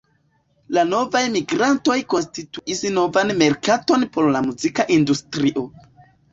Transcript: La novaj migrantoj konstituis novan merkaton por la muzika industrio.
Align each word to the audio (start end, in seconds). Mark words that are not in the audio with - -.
La 0.77 0.83
novaj 0.93 1.21
migrantoj 1.35 1.97
konstituis 2.15 2.83
novan 2.97 3.37
merkaton 3.45 4.09
por 4.17 4.33
la 4.39 4.45
muzika 4.51 4.91
industrio. 4.99 5.71